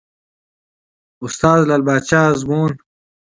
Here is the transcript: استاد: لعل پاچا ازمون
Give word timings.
استاد: 1.25 1.59
لعل 1.67 1.81
پاچا 1.87 2.19
ازمون 2.31 2.71